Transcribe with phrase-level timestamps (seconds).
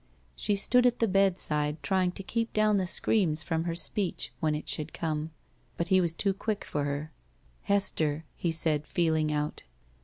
[0.35, 4.55] She stood at the bedside, trjring to keep down the screams from her speech when
[4.55, 5.29] it should come.
[5.77, 7.11] But he was too quick for her.
[7.65, 9.61] "Hester," he said, feeling out.